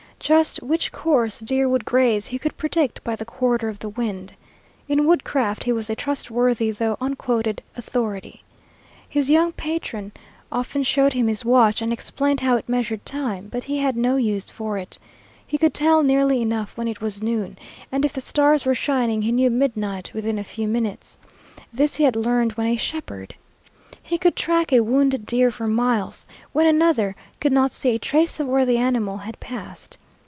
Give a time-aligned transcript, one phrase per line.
[0.21, 4.33] Just which course deer would graze he could predict by the quarter of the wind.
[4.87, 8.43] In woodcraft he was a trustworthy though unquoted authority.
[9.09, 10.11] His young patron
[10.51, 14.15] often showed him his watch and explained how it measured time, but he had no
[14.15, 14.99] use for it.
[15.47, 17.57] He could tell nearly enough when it was noon,
[17.91, 21.17] and if the stars were shining he knew midnight within a few minutes.
[21.73, 23.33] This he had learned when a shepherd.
[24.03, 28.39] He could track a wounded deer for miles, when another could not see a trace
[28.39, 29.97] of where the animal had passed.